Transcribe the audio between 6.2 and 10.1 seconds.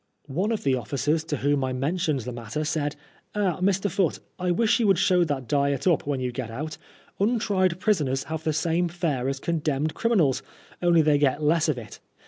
get out. Untried prisoners have the same fare as condemned